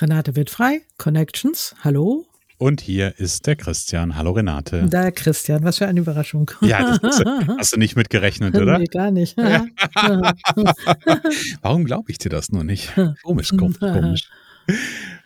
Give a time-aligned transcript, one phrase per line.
[0.00, 2.24] Renate wird frei, Connections, hallo.
[2.56, 4.16] Und hier ist der Christian.
[4.16, 4.88] Hallo Renate.
[4.88, 6.50] Der Christian, was für eine Überraschung.
[6.62, 7.22] Ja, das
[7.58, 8.78] hast du nicht mitgerechnet, oder?
[8.78, 9.36] Nee, gar nicht.
[11.60, 12.94] Warum glaube ich dir das nur nicht?
[13.22, 14.30] Komisch, komisch, komisch.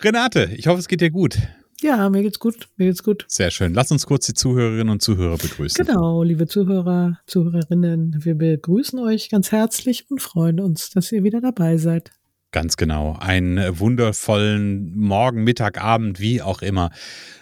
[0.01, 1.39] Renate, ich hoffe, es geht dir gut.
[1.81, 2.67] Ja, mir geht's gut.
[2.77, 3.25] Mir geht's gut.
[3.29, 3.75] Sehr schön.
[3.75, 5.87] Lass uns kurz die Zuhörerinnen und Zuhörer begrüßen.
[5.87, 11.41] Genau, liebe Zuhörer, Zuhörerinnen, wir begrüßen euch ganz herzlich und freuen uns, dass ihr wieder
[11.41, 12.11] dabei seid.
[12.55, 13.17] Ganz genau.
[13.19, 16.91] Einen wundervollen Morgen, Mittag, Abend, wie auch immer.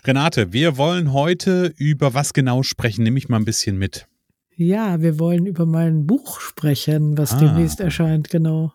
[0.06, 3.02] Renate, wir wollen heute über was genau sprechen?
[3.02, 4.06] Nimm mich mal ein bisschen mit.
[4.56, 7.40] Ja, wir wollen über mein Buch sprechen, was ah.
[7.40, 8.72] demnächst erscheint, genau.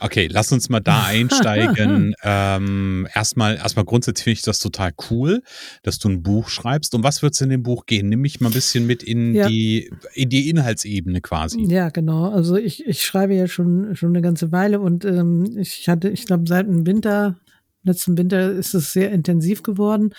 [0.00, 2.14] Okay, lass uns mal da einsteigen.
[2.22, 5.42] ähm, erstmal, erstmal grundsätzlich finde ich das total cool,
[5.82, 6.94] dass du ein Buch schreibst.
[6.94, 8.08] Um was wird es in dem Buch gehen?
[8.08, 9.48] Nimm mich mal ein bisschen mit in, ja.
[9.48, 11.62] die, in die Inhaltsebene quasi.
[11.64, 12.30] Ja, genau.
[12.30, 16.26] Also ich, ich schreibe ja schon, schon eine ganze Weile und ähm, ich hatte, ich
[16.26, 17.36] glaube, seit dem Winter
[17.84, 20.14] letzten Winter ist es sehr intensiv geworden.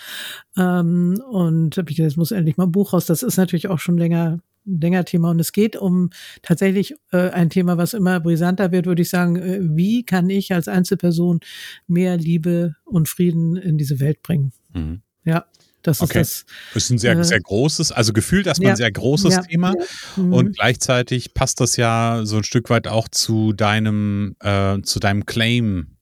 [0.56, 3.06] Ähm, und habe ich gedacht, es muss endlich mal ein Buch raus.
[3.06, 6.10] Das ist natürlich auch schon länger länger Thema und es geht um
[6.42, 10.52] tatsächlich äh, ein Thema, was immer brisanter wird, würde ich sagen, äh, wie kann ich
[10.52, 11.40] als Einzelperson
[11.86, 14.52] mehr Liebe und Frieden in diese Welt bringen?
[14.74, 15.02] Mhm.
[15.24, 15.46] Ja.
[15.82, 16.20] Das okay.
[16.20, 16.82] ist das.
[16.82, 19.72] ist ein sehr, äh, sehr großes, also gefühlt erstmal ja, ein sehr großes ja, Thema.
[19.78, 20.22] Ja.
[20.22, 20.32] Mhm.
[20.32, 25.26] Und gleichzeitig passt das ja so ein Stück weit auch zu deinem, äh, zu deinem
[25.26, 25.95] Claim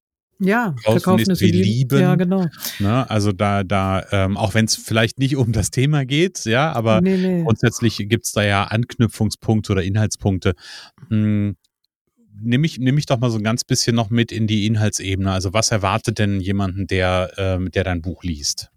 [0.45, 2.01] ja, verkaufen ist wie lieben.
[2.01, 2.47] Ja, genau.
[2.79, 3.09] Ne?
[3.11, 7.01] Also da, da, ähm, auch wenn es vielleicht nicht um das Thema geht, ja, aber
[7.01, 7.43] nee, nee.
[7.43, 10.55] grundsätzlich gibt es da ja Anknüpfungspunkte oder Inhaltspunkte.
[11.09, 11.57] Hm,
[12.41, 15.31] nimm ich, nimm ich doch mal so ein ganz bisschen noch mit in die Inhaltsebene.
[15.33, 18.71] Also was erwartet denn jemanden, der, ähm, der dein Buch liest?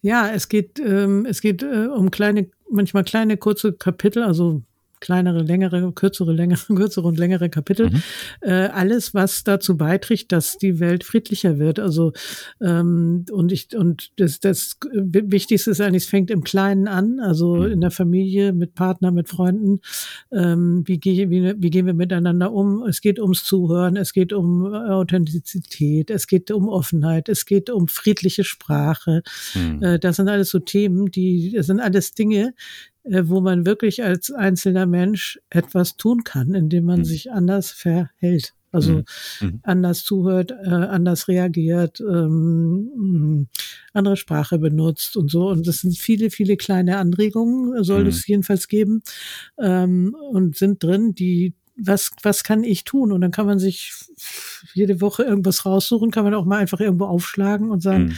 [0.00, 4.62] Ja, es geht, ähm, es geht äh, um kleine, manchmal kleine kurze Kapitel, also
[5.04, 7.90] kleinere, längere, kürzere, längere, kürzere und längere Kapitel.
[7.90, 8.02] Mhm.
[8.40, 11.78] Äh, alles, was dazu beiträgt, dass die Welt friedlicher wird.
[11.78, 12.12] Also
[12.60, 17.56] ähm, und ich und das, das Wichtigste ist eigentlich, es fängt im Kleinen an, also
[17.56, 17.72] mhm.
[17.72, 19.80] in der Familie, mit Partner, mit Freunden.
[20.32, 22.82] Ähm, wie, wie, wie gehen wir miteinander um?
[22.84, 27.88] Es geht ums Zuhören, es geht um Authentizität, es geht um Offenheit, es geht um
[27.88, 29.22] friedliche Sprache.
[29.54, 29.82] Mhm.
[29.82, 34.02] Äh, das sind alles so Themen, die das sind alles Dinge, äh, wo man wirklich
[34.02, 37.04] als einzelner Mensch etwas tun kann, indem man mhm.
[37.04, 38.54] sich anders verhält.
[38.74, 39.04] Also mhm.
[39.40, 39.60] mhm.
[39.62, 43.46] anders zuhört, äh, anders reagiert, ähm,
[43.92, 45.48] andere Sprache benutzt und so.
[45.48, 48.08] Und das sind viele, viele kleine Anregungen, soll mhm.
[48.08, 49.02] es jedenfalls geben,
[49.58, 53.12] ähm, und sind drin, die was, was kann ich tun?
[53.12, 53.92] Und dann kann man sich
[54.74, 58.16] jede Woche irgendwas raussuchen, kann man auch mal einfach irgendwo aufschlagen und sagen, mhm.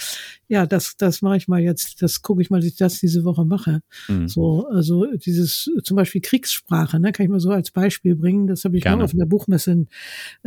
[0.49, 3.25] ja, das, das mache ich mal jetzt, das gucke ich mal, dass ich das diese
[3.25, 3.81] Woche mache.
[4.09, 4.28] Mhm.
[4.28, 8.47] So, also dieses zum Beispiel Kriegssprache, ne, kann ich mal so als Beispiel bringen.
[8.47, 8.99] Das habe ich Gerne.
[8.99, 9.88] mal auf einer Buchmesse einen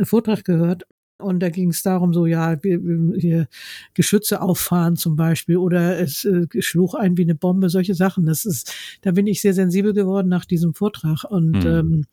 [0.06, 0.84] Vortrag gehört.
[1.18, 3.46] Und da ging es darum, so ja, hier
[3.92, 8.24] Geschütze auffahren zum Beispiel oder es äh, schlug ein wie eine Bombe, solche Sachen.
[8.24, 8.72] Das ist,
[9.02, 11.24] da bin ich sehr sensibel geworden nach diesem Vortrag.
[11.24, 11.66] Und mhm.
[11.66, 12.06] ähm,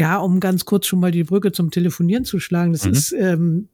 [0.00, 2.92] ja, um ganz kurz schon mal die Brücke zum Telefonieren zu schlagen, das mhm.
[2.92, 3.68] ist, ähm,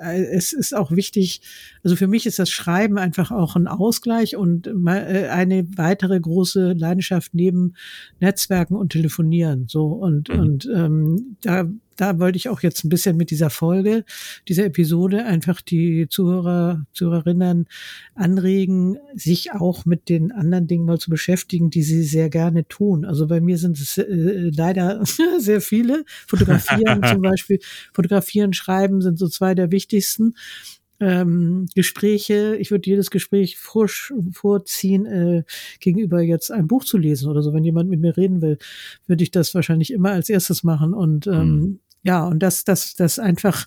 [0.00, 1.42] äh, es ist auch wichtig,
[1.84, 6.72] also für mich ist das Schreiben einfach auch ein Ausgleich und äh, eine weitere große
[6.72, 7.74] Leidenschaft neben
[8.20, 9.66] Netzwerken und Telefonieren.
[9.68, 10.40] So und, mhm.
[10.40, 14.04] und ähm, da da wollte ich auch jetzt ein bisschen mit dieser Folge,
[14.48, 17.66] dieser Episode einfach die Zuhörer, Zuhörerinnen
[18.14, 23.04] anregen, sich auch mit den anderen Dingen mal zu beschäftigen, die sie sehr gerne tun.
[23.04, 25.02] Also bei mir sind es äh, leider
[25.38, 26.04] sehr viele.
[26.26, 27.60] Fotografieren zum Beispiel,
[27.92, 30.34] fotografieren, schreiben sind so zwei der wichtigsten.
[30.98, 33.86] Ähm, Gespräche, ich würde jedes Gespräch vor,
[34.32, 35.44] vorziehen, äh,
[35.78, 37.52] gegenüber jetzt ein Buch zu lesen oder so.
[37.52, 38.58] Wenn jemand mit mir reden will,
[39.06, 40.94] würde ich das wahrscheinlich immer als erstes machen.
[40.94, 41.80] Und ähm, mhm.
[42.06, 43.66] Ja, und das, das, das einfach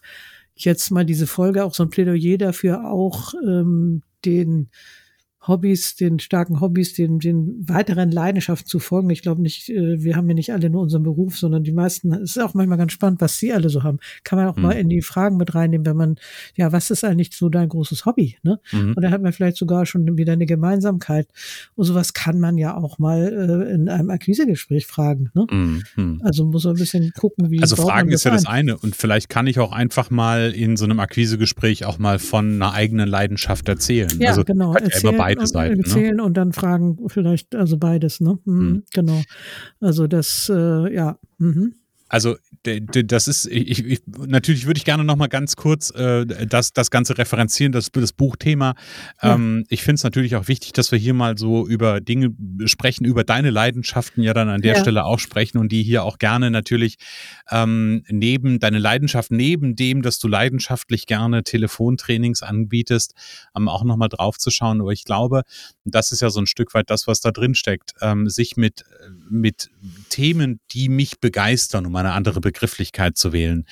[0.55, 4.69] jetzt mal diese Folge auch so ein Plädoyer dafür auch ähm, den
[5.47, 9.09] Hobbys, den starken Hobbys, den, den weiteren Leidenschaften zu folgen.
[9.09, 12.13] Ich glaube nicht, äh, wir haben ja nicht alle nur unseren Beruf, sondern die meisten,
[12.13, 13.99] es ist auch manchmal ganz spannend, was sie alle so haben.
[14.23, 14.63] Kann man auch mhm.
[14.63, 16.15] mal in die Fragen mit reinnehmen, wenn man,
[16.55, 18.35] ja, was ist eigentlich so dein großes Hobby?
[18.43, 18.59] Ne?
[18.71, 18.93] Mhm.
[18.95, 21.27] Und da hat man vielleicht sogar schon wieder eine Gemeinsamkeit.
[21.75, 25.31] Und sowas kann man ja auch mal äh, in einem Akquisegespräch fragen.
[25.33, 25.47] Ne?
[25.95, 26.21] Mhm.
[26.21, 27.61] Also muss man ein bisschen gucken, wie.
[27.61, 28.77] Also Fragen ist ja das eine.
[28.77, 32.73] Und vielleicht kann ich auch einfach mal in so einem Akquisegespräch auch mal von einer
[32.73, 34.09] eigenen Leidenschaft erzählen.
[34.19, 34.73] Ja, also, genau.
[34.73, 35.79] Erzählen, beide Seiten.
[35.83, 36.23] Erzählen ne?
[36.23, 38.39] und dann fragen vielleicht, also beides, ne?
[38.45, 38.83] Mhm, mhm.
[38.93, 39.21] Genau.
[39.79, 41.19] Also das, äh, ja.
[41.37, 41.75] Mhm.
[42.07, 46.73] Also das ist, ich, ich, natürlich würde ich gerne noch mal ganz kurz äh, das,
[46.73, 48.75] das Ganze referenzieren, das, das Buchthema.
[49.21, 49.35] Ja.
[49.35, 52.33] Ähm, ich finde es natürlich auch wichtig, dass wir hier mal so über Dinge
[52.65, 54.79] sprechen, über deine Leidenschaften ja dann an der ja.
[54.81, 56.97] Stelle auch sprechen und die hier auch gerne natürlich
[57.49, 63.13] ähm, neben deine Leidenschaft, neben dem, dass du leidenschaftlich gerne Telefontrainings anbietest,
[63.55, 64.81] ähm, auch noch mal drauf zu schauen.
[64.81, 65.43] Aber ich glaube,
[65.85, 68.83] das ist ja so ein Stück weit das, was da drin steckt, ähm, sich mit,
[69.29, 69.69] mit
[70.09, 73.65] Themen, die mich begeistern, um eine andere Begrifflichkeit zu wählen,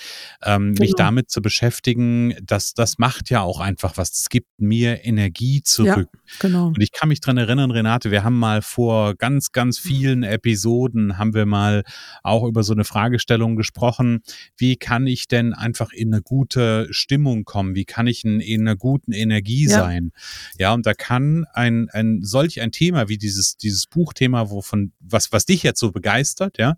[0.44, 0.82] ähm, genau.
[0.82, 4.12] mich damit zu beschäftigen, dass das macht ja auch einfach was.
[4.12, 6.10] Es gibt mir Energie zurück.
[6.14, 6.68] Ja, genau.
[6.68, 11.18] Und ich kann mich dran erinnern, Renate, wir haben mal vor ganz, ganz vielen Episoden
[11.18, 11.84] haben wir mal
[12.22, 14.22] auch über so eine Fragestellung gesprochen.
[14.58, 17.74] Wie kann ich denn einfach in eine gute Stimmung kommen?
[17.74, 19.80] Wie kann ich in, in einer guten Energie ja.
[19.80, 20.12] sein?
[20.60, 25.32] Ja, und da kann ein, ein solch ein Thema wie dieses, dieses Buchthema, wovon, was,
[25.32, 26.76] was dich jetzt so begeistert, ja,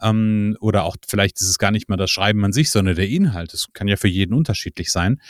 [0.00, 3.08] ähm, oder auch vielleicht ist es gar nicht mal das Schreiben an sich, sondern der
[3.08, 3.52] Inhalt.
[3.52, 5.20] Das kann ja für jeden unterschiedlich sein.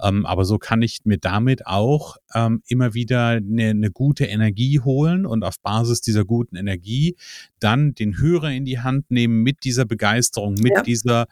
[0.00, 4.80] Ähm, aber so kann ich mir damit auch ähm, immer wieder eine, eine gute Energie
[4.80, 7.16] holen und auf Basis dieser guten Energie
[7.58, 10.82] dann den Hörer in die Hand nehmen mit dieser Begeisterung, mit ja.
[10.82, 11.26] dieser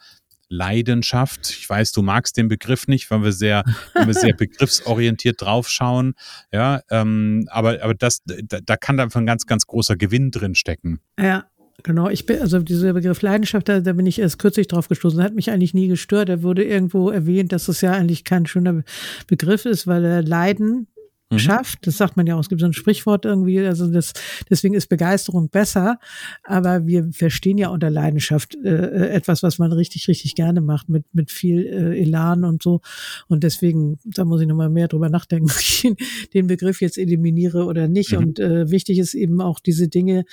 [0.51, 1.49] Leidenschaft.
[1.51, 3.65] Ich weiß, du magst den Begriff nicht, weil wir sehr,
[3.95, 6.15] weil wir sehr begriffsorientiert draufschauen.
[6.53, 10.33] Ja, ähm, aber, aber das, da, da kann da einfach ein ganz, ganz großer Gewinn
[10.33, 11.01] drin stecken.
[11.19, 11.47] Ja,
[11.83, 15.23] Genau, ich bin, also dieser Begriff Leidenschaft, da, da bin ich erst kürzlich drauf gestoßen,
[15.23, 16.29] hat mich eigentlich nie gestört.
[16.29, 18.83] Er wurde irgendwo erwähnt, dass es ja eigentlich kein schöner
[19.27, 20.89] Begriff ist, weil Leiden
[21.31, 21.39] mhm.
[21.39, 21.87] schafft.
[21.87, 24.13] Das sagt man ja auch, es gibt so ein Sprichwort irgendwie, also das,
[24.49, 25.99] deswegen ist Begeisterung besser,
[26.45, 30.89] aber wir verstehen ja unter Leidenschaft äh, äh, etwas, was man richtig, richtig gerne macht,
[30.89, 32.81] mit, mit viel äh, Elan und so.
[33.29, 35.87] Und deswegen, da muss ich nochmal mehr drüber nachdenken, ob ich
[36.35, 38.13] den Begriff jetzt eliminiere oder nicht.
[38.13, 38.19] Mhm.
[38.19, 40.25] Und äh, wichtig ist eben auch diese Dinge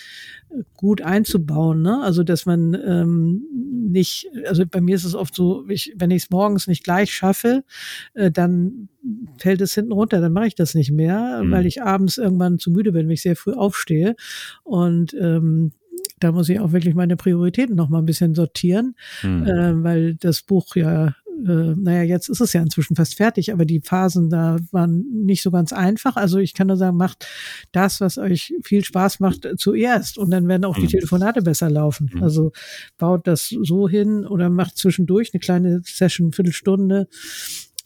[0.76, 2.02] gut einzubauen, ne?
[2.02, 3.44] Also dass man ähm,
[3.90, 7.14] nicht, also bei mir ist es oft so, ich, wenn ich es morgens nicht gleich
[7.14, 7.64] schaffe,
[8.14, 8.90] äh, dann
[9.38, 11.51] fällt es hinten runter, dann mache ich das nicht mehr, mhm.
[11.51, 14.15] weil ich abends irgendwann zu müde bin, wenn ich sehr früh aufstehe.
[14.63, 15.71] Und ähm,
[16.19, 19.44] da muss ich auch wirklich meine Prioritäten noch mal ein bisschen sortieren, mhm.
[19.45, 21.13] äh, weil das Buch ja
[21.45, 25.44] äh, naja, jetzt ist es ja inzwischen fast fertig, aber die Phasen da waren nicht
[25.44, 26.15] so ganz einfach.
[26.15, 27.27] Also ich kann nur sagen, macht
[27.71, 30.89] das, was euch viel Spaß macht, zuerst und dann werden auch die mhm.
[30.89, 32.09] Telefonate besser laufen.
[32.13, 32.24] Mhm.
[32.24, 32.51] Also
[32.98, 37.07] baut das so hin oder macht zwischendurch eine kleine Session, Viertelstunde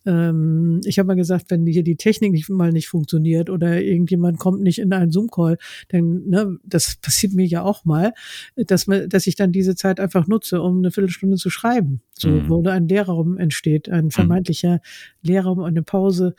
[0.06, 4.40] ähm, ich habe mal gesagt, wenn hier die Technik nicht, mal nicht funktioniert oder irgendjemand
[4.40, 5.58] kommt nicht in einen Zoom-Call,
[5.90, 8.14] dann, ne, das passiert mir ja auch mal,
[8.56, 12.02] dass, man, dass ich dann diese Zeit einfach nutze, um eine Viertelstunde zu schreiben.
[12.22, 12.50] So, mhm.
[12.50, 14.12] wo ein Leerraum entsteht, ein mhm.
[14.12, 14.80] vermeintlicher
[15.24, 16.36] Leerraum, eine Pause,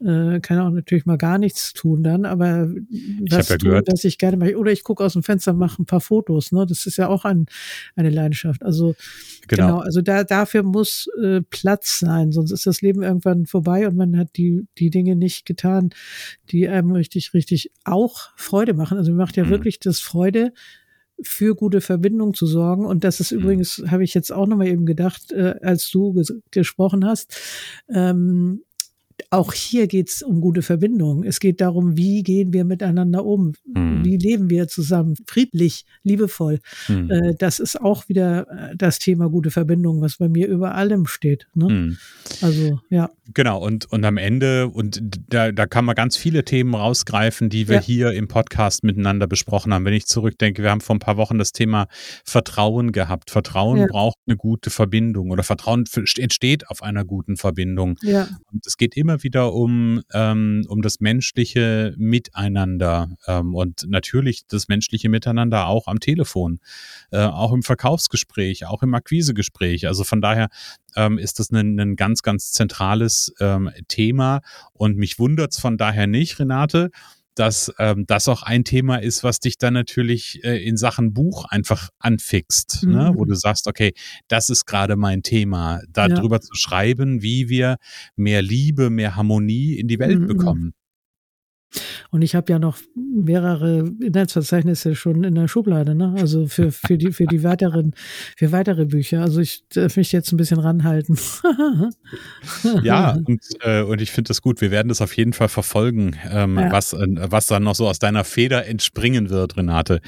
[0.00, 2.68] äh, kann auch natürlich mal gar nichts tun dann, aber
[3.30, 4.56] was ja tun, dass ich gerne mache.
[4.56, 6.66] Oder ich gucke aus dem Fenster, mache ein paar Fotos, ne?
[6.68, 7.46] Das ist ja auch ein,
[7.96, 8.62] eine Leidenschaft.
[8.62, 8.94] Also
[9.48, 13.86] genau, genau also da, dafür muss äh, Platz sein, sonst ist das Leben irgendwann vorbei
[13.86, 15.90] und man hat die, die Dinge nicht getan,
[16.50, 18.98] die einem richtig, richtig auch Freude machen.
[18.98, 19.50] Also mir macht ja mhm.
[19.50, 20.52] wirklich das Freude,
[21.22, 22.86] für gute Verbindungen zu sorgen.
[22.86, 23.38] Und das ist mhm.
[23.38, 27.38] übrigens, habe ich jetzt auch nochmal eben gedacht, äh, als du ges gesprochen hast,
[27.88, 28.62] ähm,
[29.30, 31.24] auch hier geht es um gute Verbindungen.
[31.24, 33.54] Es geht darum, wie gehen wir miteinander um?
[33.64, 34.04] Mhm.
[34.04, 35.16] Wie leben wir zusammen?
[35.26, 36.60] Friedlich, liebevoll.
[36.88, 37.10] Mhm.
[37.10, 41.06] Äh, das ist auch wieder äh, das Thema gute Verbindungen, was bei mir über allem
[41.06, 41.46] steht.
[41.54, 41.68] Ne?
[41.68, 41.98] Mhm.
[42.40, 43.10] Also, ja.
[43.32, 47.68] Genau, und, und am Ende, und da, da kann man ganz viele Themen rausgreifen, die
[47.68, 47.82] wir ja.
[47.82, 49.84] hier im Podcast miteinander besprochen haben.
[49.84, 51.86] Wenn ich zurückdenke, wir haben vor ein paar Wochen das Thema
[52.24, 53.30] Vertrauen gehabt.
[53.30, 53.86] Vertrauen ja.
[53.86, 55.84] braucht eine gute Verbindung oder Vertrauen
[56.18, 57.96] entsteht auf einer guten Verbindung.
[58.02, 58.28] Ja.
[58.52, 64.68] Und es geht immer wieder um, ähm, um das menschliche Miteinander ähm, und natürlich das
[64.68, 66.60] menschliche Miteinander auch am Telefon,
[67.10, 69.86] äh, auch im Verkaufsgespräch, auch im Akquisegespräch.
[69.86, 70.48] Also von daher
[70.96, 74.40] ähm, ist das ein, ein ganz, ganz zentrales ähm, Thema
[74.72, 76.90] und mich wundert es von daher nicht, Renate,
[77.34, 81.44] dass ähm, das auch ein Thema ist, was dich dann natürlich äh, in Sachen Buch
[81.46, 82.92] einfach anfixt, mhm.
[82.92, 83.12] ne?
[83.14, 83.28] wo mhm.
[83.28, 83.92] du sagst, okay,
[84.28, 86.40] das ist gerade mein Thema, darüber ja.
[86.40, 87.76] zu schreiben, wie wir
[88.16, 90.26] mehr Liebe, mehr Harmonie in die Welt mhm.
[90.26, 90.74] bekommen.
[92.10, 96.14] Und ich habe ja noch mehrere Inhaltsverzeichnisse schon in der Schublade, ne?
[96.18, 97.94] Also für, für die, für die weiteren,
[98.36, 99.22] für weitere Bücher.
[99.22, 101.18] Also ich darf mich jetzt ein bisschen ranhalten.
[102.82, 104.60] ja, und, äh, und ich finde das gut.
[104.60, 106.72] Wir werden das auf jeden Fall verfolgen, ähm, ja.
[106.72, 110.00] was, äh, was dann noch so aus deiner Feder entspringen wird, Renate.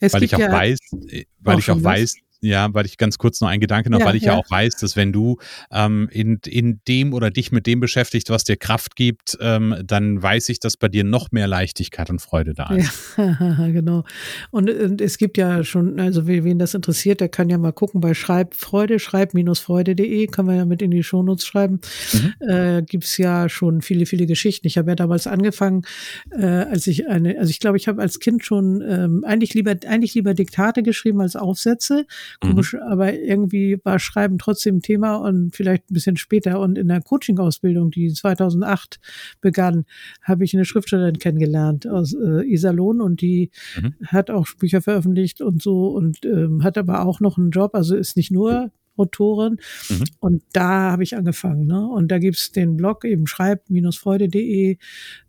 [0.00, 3.18] Es weil ich auch ja weiß, äh, weil ich auch weiß, ja, weil ich ganz
[3.18, 4.32] kurz noch einen Gedanke noch, ja, weil ich ja.
[4.32, 4.38] ja.
[4.38, 5.38] auch weiß, dass wenn du
[5.70, 10.22] ähm, in, in dem oder dich mit dem beschäftigst, was dir Kraft gibt, ähm, dann
[10.22, 13.16] weiß ich, dass bei dir noch mehr Leichtigkeit und Freude da ist.
[13.16, 14.04] Ja, genau.
[14.50, 18.00] Und, und, es gibt ja schon, also wen das interessiert, der kann ja mal gucken
[18.00, 21.80] bei Schreibfreude, schreib-freude.de, kann man ja mit in die Shownotes schreiben.
[22.12, 22.48] Mhm.
[22.48, 24.66] Äh, gibt es ja schon viele, viele Geschichten.
[24.66, 25.82] Ich habe ja damals angefangen,
[26.30, 29.74] äh, als ich eine, also ich glaube, ich habe als Kind schon ähm, eigentlich lieber,
[29.86, 32.06] eigentlich lieber Diktate geschrieben als Aufsätze.
[32.40, 32.80] Komisch, mhm.
[32.80, 36.60] aber irgendwie war Schreiben trotzdem Thema und vielleicht ein bisschen später.
[36.60, 38.98] Und in der Coaching-Ausbildung, die 2008
[39.40, 39.84] begann,
[40.22, 43.94] habe ich eine Schriftstellerin kennengelernt aus äh, Iserlohn und die mhm.
[44.06, 47.96] hat auch Bücher veröffentlicht und so und ähm, hat aber auch noch einen Job, also
[47.96, 49.58] ist nicht nur Autorin.
[49.88, 50.04] Mhm.
[50.20, 51.66] Und da habe ich angefangen.
[51.66, 51.86] Ne?
[51.86, 54.78] Und da gibt's den Blog eben schreib-freude.de,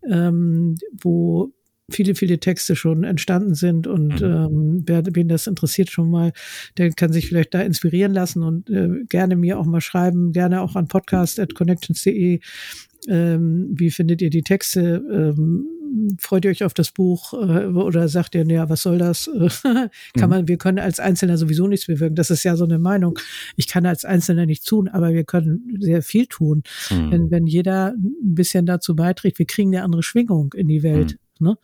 [0.10, 1.52] ähm, wo
[1.90, 4.28] viele, viele Texte schon entstanden sind und mhm.
[4.28, 6.34] ähm, wer, wen das interessiert schon mal,
[6.78, 10.62] der kann sich vielleicht da inspirieren lassen und äh, gerne mir auch mal schreiben, gerne
[10.62, 12.40] auch an podcast.connections.de.
[13.08, 15.02] Ähm, wie findet ihr die Texte?
[15.10, 15.66] Ähm,
[16.20, 19.30] freut ihr euch auf das Buch äh, oder sagt ihr, ja, was soll das?
[19.64, 20.30] kann mhm.
[20.30, 22.16] man, wir können als Einzelner sowieso nichts bewirken.
[22.16, 23.18] Das ist ja so eine Meinung.
[23.56, 26.64] Ich kann als Einzelner nichts tun, aber wir können sehr viel tun.
[26.90, 27.12] Mhm.
[27.12, 31.14] Wenn, wenn jeder ein bisschen dazu beiträgt, wir kriegen eine andere Schwingung in die Welt.
[31.14, 31.27] Mhm.
[31.40, 31.58] Ne?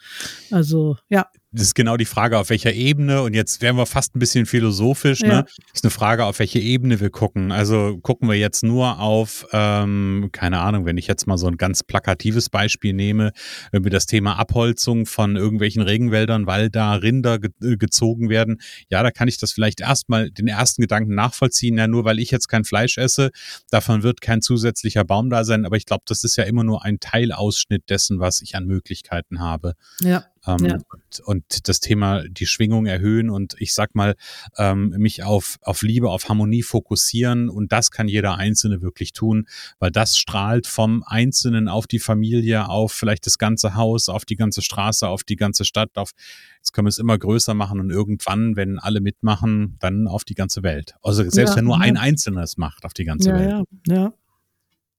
[0.52, 4.16] Also ja das ist genau die Frage, auf welcher Ebene, und jetzt wären wir fast
[4.16, 5.28] ein bisschen philosophisch, ne?
[5.28, 5.36] ja.
[5.36, 5.44] ne?
[5.44, 7.52] Das ist eine Frage, auf welche Ebene wir gucken.
[7.52, 11.58] Also gucken wir jetzt nur auf, ähm, keine Ahnung, wenn ich jetzt mal so ein
[11.58, 13.32] ganz plakatives Beispiel nehme,
[13.72, 19.04] über das Thema Abholzung von irgendwelchen Regenwäldern, weil da Rinder ge äh, gezogen werden, ja,
[19.04, 22.48] da kann ich das vielleicht erstmal den ersten Gedanken nachvollziehen, ja, nur weil ich jetzt
[22.48, 23.30] kein Fleisch esse,
[23.70, 26.84] davon wird kein zusätzlicher Baum da sein, aber ich glaube, das ist ja immer nur
[26.84, 29.74] ein Teilausschnitt dessen, was ich an Möglichkeiten habe.
[30.02, 30.26] Ja.
[30.46, 30.74] Ähm, ja.
[30.74, 34.16] und, und, das Thema die Schwingung erhöhen und ich sag mal,
[34.58, 39.48] ähm, mich auf, auf Liebe, auf Harmonie fokussieren und das kann jeder Einzelne wirklich tun,
[39.80, 44.36] weil das strahlt vom Einzelnen auf die Familie, auf vielleicht das ganze Haus, auf die
[44.36, 46.12] ganze Straße, auf die ganze Stadt, auf
[46.58, 50.34] jetzt können wir es immer größer machen und irgendwann, wenn alle mitmachen, dann auf die
[50.34, 50.96] ganze Welt.
[51.02, 51.84] Also selbst ja, wenn nur ja.
[51.84, 53.68] ein Einzelner es macht, auf die ganze ja, Welt.
[53.88, 54.14] Ja, ja.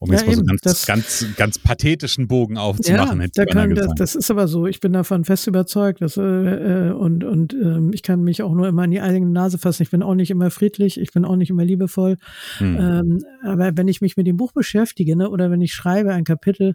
[0.05, 3.23] Um ja, jetzt mal so ganz, das, ganz, ganz pathetischen Bogen aufzumachen.
[3.23, 4.67] Ja, da kann, das, das, ist aber so.
[4.67, 6.03] Ich bin davon fest überzeugt.
[6.03, 9.31] Dass, äh, äh, und und ähm, ich kann mich auch nur immer an die eigene
[9.31, 9.83] Nase fassen.
[9.83, 11.01] Ich bin auch nicht immer friedlich.
[11.01, 12.19] Ich bin auch nicht immer liebevoll.
[12.59, 12.77] Hm.
[12.79, 16.25] Ähm, aber wenn ich mich mit dem Buch beschäftige ne, oder wenn ich schreibe ein
[16.25, 16.75] Kapitel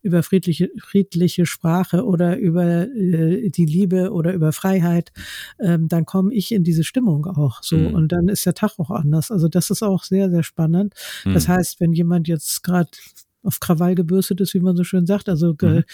[0.00, 5.12] über friedliche, friedliche Sprache oder über äh, die Liebe oder über Freiheit,
[5.60, 7.76] ähm, dann komme ich in diese Stimmung auch so.
[7.76, 7.94] Hm.
[7.94, 9.30] Und dann ist der Tag auch anders.
[9.30, 10.94] Also das ist auch sehr, sehr spannend.
[11.24, 11.34] Hm.
[11.34, 12.90] Das heißt, wenn jemand jetzt gerade
[13.42, 15.84] auf Krawall gebürstet ist, wie man so schön sagt, also ge mhm.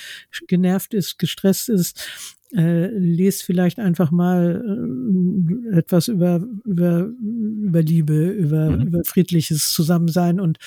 [0.49, 4.62] genervt ist, gestresst ist, äh, lest vielleicht einfach mal
[5.73, 8.87] äh, etwas über, über, über Liebe, über, mhm.
[8.87, 10.59] über friedliches Zusammensein und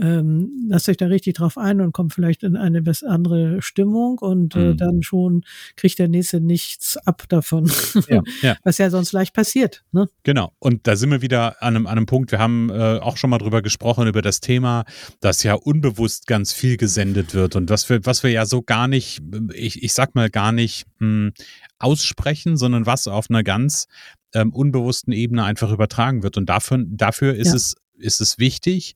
[0.00, 4.56] ähm, lasst euch da richtig drauf ein und kommt vielleicht in eine andere Stimmung und
[4.56, 4.76] äh, mhm.
[4.78, 5.44] dann schon
[5.76, 7.70] kriegt der Nächste nichts ab davon.
[8.08, 8.56] Ja, ja.
[8.64, 9.84] Was ja sonst leicht passiert.
[9.92, 10.08] Ne?
[10.22, 10.52] Genau.
[10.58, 13.30] Und da sind wir wieder an einem, an einem Punkt, wir haben äh, auch schon
[13.30, 14.84] mal drüber gesprochen, über das Thema,
[15.20, 18.88] dass ja unbewusst ganz viel gesendet wird und was wir, was wir ja so gar
[18.88, 19.20] nicht,
[19.52, 21.32] ich, ich sag mal gar nicht, mh, hm,
[21.78, 23.86] aussprechen, sondern was auf einer ganz
[24.34, 26.36] ähm, unbewussten Ebene einfach übertragen wird.
[26.36, 27.54] Und dafür, dafür ist ja.
[27.54, 28.94] es ist es wichtig,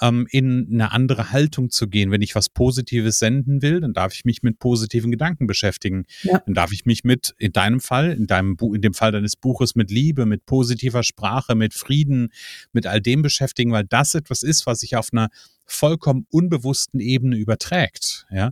[0.00, 2.10] ähm, in eine andere Haltung zu gehen.
[2.10, 6.04] Wenn ich was Positives senden will, dann darf ich mich mit positiven Gedanken beschäftigen.
[6.22, 6.40] Ja.
[6.44, 9.36] Dann darf ich mich mit, in deinem Fall, in deinem Buch, in dem Fall deines
[9.36, 12.28] Buches, mit Liebe, mit positiver Sprache, mit Frieden,
[12.72, 15.28] mit all dem beschäftigen, weil das etwas ist, was sich auf einer
[15.66, 18.26] vollkommen unbewussten Ebene überträgt.
[18.30, 18.50] Ja?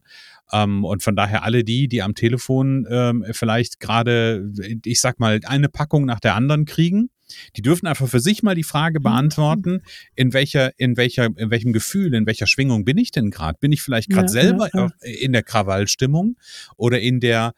[0.52, 4.50] Ähm, und von daher alle die, die am Telefon ähm, vielleicht gerade,
[4.84, 7.10] ich sag mal, eine Packung nach der anderen kriegen,
[7.56, 9.04] die dürfen einfach für sich mal die Frage mhm.
[9.04, 9.82] beantworten,
[10.14, 13.58] in welcher, in welcher, in welchem Gefühl, in welcher Schwingung bin ich denn gerade?
[13.58, 16.36] Bin ich vielleicht gerade ja, selber ja, in der Krawallstimmung
[16.76, 17.52] oder in der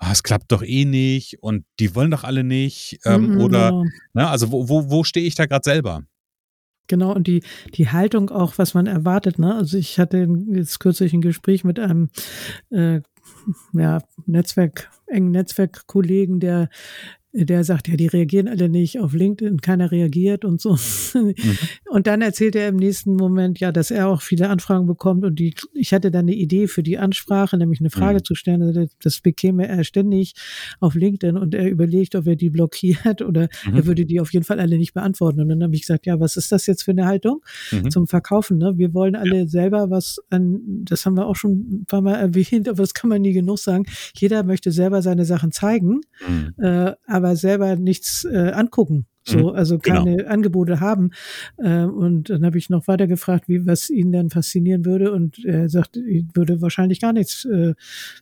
[0.00, 2.98] ah, es klappt doch eh nicht und die wollen doch alle nicht.
[3.04, 3.84] Ähm, mhm, oder, genau.
[4.14, 6.02] ne, also wo, wo, wo stehe ich da gerade selber?
[6.86, 7.42] Genau, und die,
[7.74, 9.38] die Haltung auch, was man erwartet.
[9.38, 9.54] Ne?
[9.54, 12.10] Also ich hatte jetzt kürzlich ein Gespräch mit einem
[12.70, 13.00] äh,
[13.72, 16.68] ja, Netzwerk, engen Netzwerkkollegen, der
[17.32, 20.76] der sagt, ja, die reagieren alle nicht auf LinkedIn, keiner reagiert und so.
[21.14, 21.34] Mhm.
[21.88, 25.38] Und dann erzählt er im nächsten Moment, ja, dass er auch viele Anfragen bekommt und
[25.38, 28.24] die, ich hatte dann eine Idee für die Ansprache, nämlich eine Frage mhm.
[28.24, 28.62] zu stellen.
[28.62, 30.34] Also das bekäme er ständig
[30.80, 33.76] auf LinkedIn und er überlegt, ob er die blockiert oder mhm.
[33.76, 35.40] er würde die auf jeden Fall alle nicht beantworten.
[35.40, 37.90] Und dann habe ich gesagt, ja, was ist das jetzt für eine Haltung mhm.
[37.90, 38.58] zum Verkaufen?
[38.58, 38.74] Ne?
[38.76, 39.46] Wir wollen alle ja.
[39.46, 43.08] selber was an, das haben wir auch schon ein paar Mal erwähnt, aber das kann
[43.08, 43.84] man nie genug sagen.
[44.16, 46.00] Jeder möchte selber seine Sachen zeigen.
[46.26, 46.54] Mhm.
[46.62, 46.92] Äh,
[47.24, 49.06] aber selber nichts äh, angucken.
[49.22, 49.54] So, mhm.
[49.54, 50.30] also keine genau.
[50.30, 51.10] Angebote haben.
[51.58, 55.12] Äh, und dann habe ich noch weiter gefragt, wie was ihn dann faszinieren würde.
[55.12, 57.74] Und er sagt, ihn würde wahrscheinlich gar nichts äh,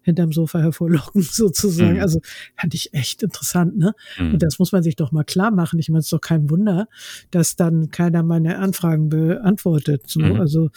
[0.02, 1.94] hinterm Sofa hervorlocken, sozusagen.
[1.94, 2.00] Mhm.
[2.00, 2.20] Also
[2.56, 3.94] fand ich echt interessant, ne?
[4.18, 4.34] Mhm.
[4.34, 5.78] Und das muss man sich doch mal klar machen.
[5.78, 6.88] Ich meine, es ist doch kein Wunder,
[7.30, 10.02] dass dann keiner meine Anfragen beantwortet.
[10.06, 10.40] So, mhm.
[10.40, 10.70] also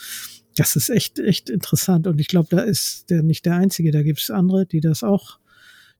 [0.56, 2.06] das ist echt, echt interessant.
[2.06, 3.90] Und ich glaube, da ist der nicht der Einzige.
[3.90, 5.38] Da gibt es andere, die das auch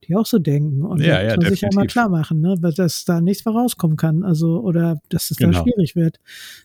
[0.07, 0.85] die auch so denken.
[0.85, 2.57] Und ja, ja, muss sich ja mal klar machen, ne?
[2.59, 4.23] dass da nichts mehr rauskommen kann.
[4.23, 5.53] Also, oder dass es genau.
[5.53, 6.21] da schwierig wird.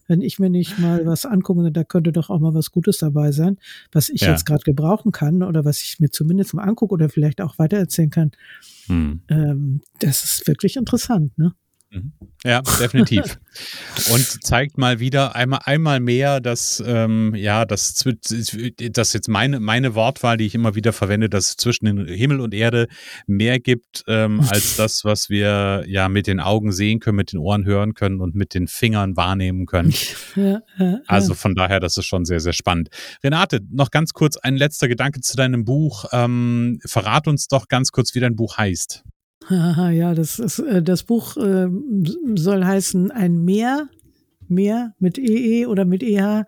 [0.08, 3.32] Wenn ich mir nicht mal was angucke, da könnte doch auch mal was Gutes dabei
[3.32, 3.58] sein,
[3.92, 4.32] was ich ja.
[4.32, 8.10] jetzt gerade gebrauchen kann oder was ich mir zumindest mal angucke oder vielleicht auch weitererzählen
[8.10, 8.32] kann.
[8.88, 9.22] Hm.
[9.30, 11.54] Ähm, das ist wirklich interessant, ne?
[11.90, 12.12] Mhm.
[12.44, 13.40] Ja, definitiv.
[14.12, 18.06] Und zeigt mal wieder einmal, einmal mehr, dass, ähm, ja, das,
[18.92, 22.40] das jetzt meine, meine Wortwahl, die ich immer wieder verwende, dass es zwischen den Himmel
[22.40, 22.88] und Erde
[23.26, 27.40] mehr gibt, ähm, als das, was wir ja mit den Augen sehen können, mit den
[27.40, 29.94] Ohren hören können und mit den Fingern wahrnehmen können.
[30.36, 32.90] Ja, ja, also von daher, das ist schon sehr, sehr spannend.
[33.24, 36.06] Renate, noch ganz kurz ein letzter Gedanke zu deinem Buch.
[36.12, 39.04] Ähm, verrat uns doch ganz kurz, wie dein Buch heißt.
[39.50, 41.68] Ja, das ist, äh, das Buch äh,
[42.36, 43.90] soll heißen Ein Meer,
[44.48, 46.46] Meer mit EE e oder mit EH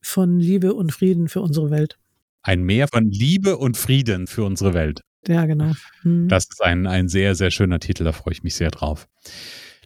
[0.00, 1.98] von Liebe und Frieden für unsere Welt.
[2.42, 5.00] Ein Meer von Liebe und Frieden für unsere Welt.
[5.26, 5.72] Ja, genau.
[6.02, 6.28] Hm.
[6.28, 9.08] Das ist ein, ein sehr, sehr schöner Titel, da freue ich mich sehr drauf.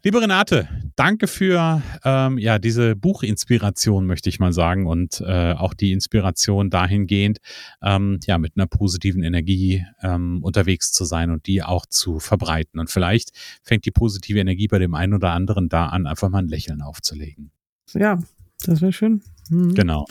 [0.06, 5.74] Liebe Renate, danke für ähm, ja, diese Buchinspiration, möchte ich mal sagen, und äh, auch
[5.74, 7.38] die Inspiration dahingehend,
[7.82, 12.78] ähm, ja, mit einer positiven Energie ähm, unterwegs zu sein und die auch zu verbreiten.
[12.78, 13.30] Und vielleicht
[13.64, 16.82] fängt die positive Energie bei dem einen oder anderen da an, einfach mal ein Lächeln
[16.82, 17.50] aufzulegen.
[17.92, 18.22] Ja,
[18.64, 19.24] das wäre schön.
[19.50, 19.74] Mhm.
[19.74, 20.06] Genau.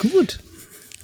[0.00, 0.40] Gut.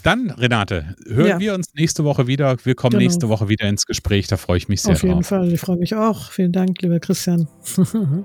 [0.06, 1.40] Dann, Renate, hören ja.
[1.40, 2.56] wir uns nächste Woche wieder.
[2.62, 3.02] Wir kommen genau.
[3.02, 4.28] nächste Woche wieder ins Gespräch.
[4.28, 5.26] Da freue ich mich sehr Auf jeden drauf.
[5.26, 5.52] Fall.
[5.52, 6.30] Ich freue mich auch.
[6.30, 7.48] Vielen Dank, lieber Christian.